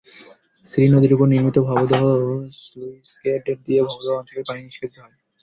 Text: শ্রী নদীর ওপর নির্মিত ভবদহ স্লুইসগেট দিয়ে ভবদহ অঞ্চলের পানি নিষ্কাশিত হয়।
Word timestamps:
শ্রী 0.65 0.83
নদীর 0.87 1.15
ওপর 1.15 1.27
নির্মিত 1.27 1.57
ভবদহ 1.69 2.01
স্লুইসগেট 2.61 3.45
দিয়ে 3.65 3.81
ভবদহ 3.87 4.13
অঞ্চলের 4.19 4.45
পানি 4.47 4.59
নিষ্কাশিত 4.63 4.95
হয়। 4.97 5.15